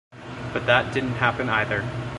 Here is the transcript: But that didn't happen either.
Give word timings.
But 0.51 0.65
that 0.65 0.95
didn't 0.95 1.11
happen 1.13 1.47
either. 1.47 1.85